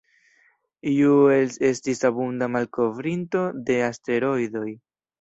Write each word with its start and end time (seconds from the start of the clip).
Juels 0.93 1.59
estis 1.69 2.03
abunda 2.13 2.49
malkovrinto 2.57 3.47
de 3.71 3.81
asteroidoj. 3.93 4.69